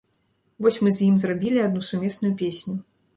Вось 0.65 0.79
мы 0.87 0.93
з 0.99 1.09
ім 1.09 1.19
зрабілі 1.23 1.59
адну 1.67 1.81
сумесную 1.91 2.33
песню. 2.41 2.75